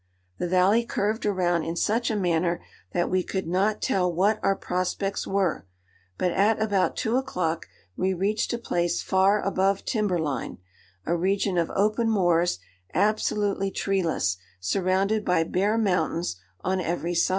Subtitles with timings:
[0.39, 2.59] The valley curved around in such a manner
[2.91, 5.67] that we could not tell what our prospects were,
[6.17, 11.69] but at about two o'clock we reached a place far above timber line,—a region of
[11.75, 12.57] open moors,
[12.95, 17.29] absolutely treeless,—surrounded by bare mountains on every side.